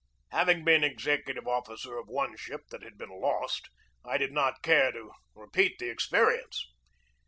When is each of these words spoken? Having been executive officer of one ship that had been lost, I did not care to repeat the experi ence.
Having 0.31 0.65
been 0.65 0.83
executive 0.83 1.47
officer 1.47 1.99
of 1.99 2.07
one 2.07 2.35
ship 2.35 2.69
that 2.71 2.81
had 2.81 2.97
been 2.97 3.11
lost, 3.21 3.69
I 4.03 4.17
did 4.17 4.31
not 4.31 4.63
care 4.63 4.91
to 4.91 5.11
repeat 5.35 5.77
the 5.77 5.93
experi 5.95 6.41
ence. 6.43 6.59